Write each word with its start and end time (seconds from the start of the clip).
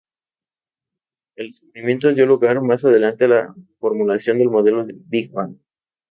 Este 1.35 1.43
descubrimiento 1.63 2.11
dio 2.11 2.25
lugar 2.25 2.59
más 2.61 2.83
adelante 2.83 3.25
a 3.25 3.27
la 3.27 3.55
formulación 3.77 4.39
del 4.39 4.49
modelo 4.49 4.83
del 4.83 4.95
Big 5.05 5.31
Bang. 5.31 5.55